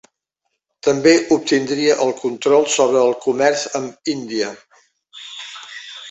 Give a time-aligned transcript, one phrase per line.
[0.85, 4.49] També obtindria el control sobre el comerç amb Índia.